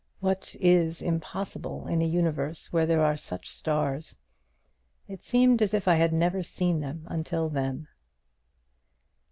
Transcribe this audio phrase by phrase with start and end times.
[0.19, 4.15] What is impossible in a universe where there are such stars?
[5.07, 7.87] It seemed as if I had never seen them until then."